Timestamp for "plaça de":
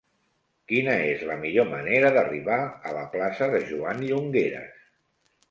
3.13-3.61